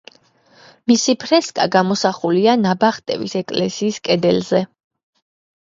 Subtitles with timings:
[0.91, 4.65] მისი ფრესკა გამოსახულია ნაბახტევის ეკლესიის კედელზე.